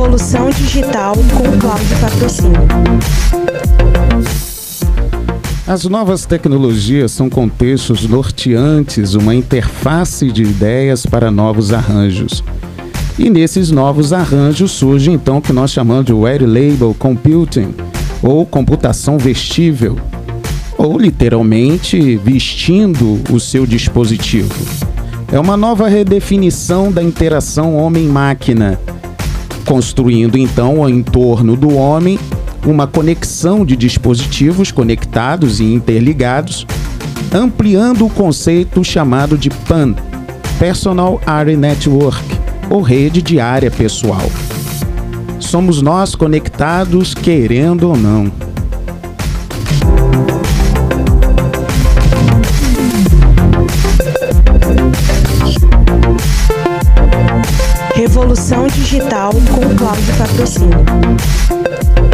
Revolução 0.00 0.48
Digital 0.48 1.14
com 1.14 1.58
Cláudio 1.58 1.98
Patrocínio. 2.00 2.62
As 5.66 5.84
novas 5.84 6.24
tecnologias 6.24 7.12
são 7.12 7.28
contextos 7.28 8.08
norteantes, 8.08 9.12
uma 9.12 9.34
interface 9.34 10.32
de 10.32 10.42
ideias 10.42 11.04
para 11.04 11.30
novos 11.30 11.70
arranjos. 11.70 12.42
E 13.18 13.28
nesses 13.28 13.70
novos 13.70 14.14
arranjos 14.14 14.70
surge 14.70 15.10
então 15.10 15.36
o 15.36 15.42
que 15.42 15.52
nós 15.52 15.70
chamamos 15.70 16.06
de 16.06 16.14
White 16.14 16.46
Label 16.46 16.96
Computing, 16.98 17.74
ou 18.22 18.46
computação 18.46 19.18
vestível, 19.18 19.98
ou 20.78 20.98
literalmente 20.98 22.16
vestindo 22.16 23.20
o 23.30 23.38
seu 23.38 23.66
dispositivo. 23.66 24.54
É 25.30 25.38
uma 25.38 25.58
nova 25.58 25.88
redefinição 25.88 26.90
da 26.90 27.02
interação 27.02 27.76
homem-máquina, 27.76 28.80
construindo 29.70 30.36
então 30.36 30.88
em 30.88 31.00
torno 31.00 31.54
do 31.54 31.76
homem 31.76 32.18
uma 32.66 32.88
conexão 32.88 33.64
de 33.64 33.76
dispositivos 33.76 34.72
conectados 34.72 35.60
e 35.60 35.64
interligados, 35.64 36.66
ampliando 37.32 38.04
o 38.04 38.10
conceito 38.10 38.82
chamado 38.82 39.38
de 39.38 39.48
PAN, 39.48 39.94
Personal 40.58 41.20
Area 41.24 41.56
Network, 41.56 42.20
ou 42.68 42.82
rede 42.82 43.22
de 43.22 43.38
área 43.38 43.70
pessoal. 43.70 44.28
Somos 45.38 45.80
nós 45.80 46.16
conectados, 46.16 47.14
querendo 47.14 47.90
ou 47.90 47.96
não. 47.96 48.49
Revolução 58.20 58.66
Digital 58.66 59.32
com 59.32 59.74
Cláudio 59.76 60.16
Patrocínio. 60.18 61.59